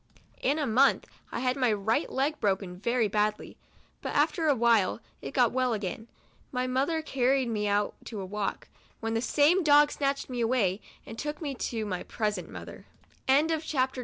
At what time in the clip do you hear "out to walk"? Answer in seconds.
7.67-8.67